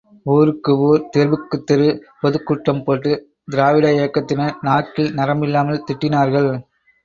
ஊருக்கு 0.25 0.71
ஊர், 0.79 1.03
தெருவுக்குத் 1.11 1.65
தெரு 1.65 1.89
பொதுக்கூட்டம் 2.21 2.81
போட்டு 2.83 3.11
திராவிட 3.45 3.87
இயக்கத்தினர் 3.93 4.59
நாக்கில் 4.61 5.15
நரம்பில்லாமல் 5.15 5.85
திட்டினார்கள். 5.87 6.51